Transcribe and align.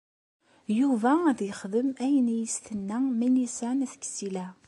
Yuba 0.79 1.11
ad 1.31 1.39
yexdem 1.43 1.89
ayen 2.05 2.27
i 2.35 2.37
as-tenna 2.45 2.97
Milisa 3.19 3.69
n 3.73 3.83
At 3.85 3.93
Ksila. 4.03 4.47